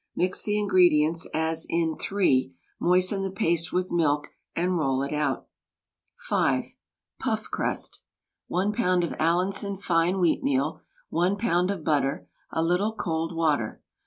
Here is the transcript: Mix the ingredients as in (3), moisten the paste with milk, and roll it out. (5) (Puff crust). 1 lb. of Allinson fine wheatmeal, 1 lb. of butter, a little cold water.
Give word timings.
Mix 0.15 0.41
the 0.41 0.57
ingredients 0.57 1.27
as 1.31 1.67
in 1.69 1.95
(3), 1.95 2.51
moisten 2.79 3.21
the 3.21 3.29
paste 3.29 3.71
with 3.71 3.91
milk, 3.91 4.31
and 4.55 4.75
roll 4.75 5.03
it 5.03 5.13
out. 5.13 5.45
(5) 6.15 6.75
(Puff 7.19 7.51
crust). 7.51 8.01
1 8.47 8.73
lb. 8.73 9.03
of 9.03 9.13
Allinson 9.19 9.77
fine 9.77 10.15
wheatmeal, 10.15 10.81
1 11.09 11.35
lb. 11.37 11.71
of 11.71 11.83
butter, 11.83 12.27
a 12.49 12.63
little 12.63 12.95
cold 12.95 13.35
water. 13.35 13.83